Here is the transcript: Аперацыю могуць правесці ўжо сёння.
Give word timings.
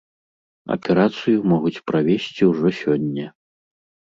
Аперацыю 0.75 1.43
могуць 1.51 1.81
правесці 1.91 2.43
ўжо 2.53 2.67
сёння. 2.81 3.25